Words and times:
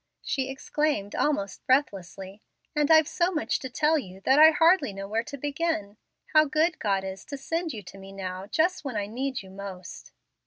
she 0.23 0.49
exclaimed 0.49 1.13
almost 1.13 1.63
breathlessly; 1.67 2.41
"and 2.75 2.89
I've 2.89 3.07
so 3.07 3.31
much 3.31 3.59
to 3.59 3.69
tell 3.69 3.99
you 3.99 4.19
that 4.21 4.39
I 4.39 4.49
hardly 4.49 4.93
know 4.93 5.07
where 5.07 5.21
to 5.21 5.37
begin. 5.37 5.97
How 6.33 6.43
good 6.45 6.79
God 6.79 7.03
is 7.03 7.23
to 7.25 7.37
send 7.37 7.71
you 7.71 7.83
to 7.83 7.99
me 7.99 8.11
now, 8.11 8.47
just 8.47 8.83
when 8.83 8.97
I 8.97 9.05
need 9.05 9.43
you 9.43 9.51
most!" 9.51 10.11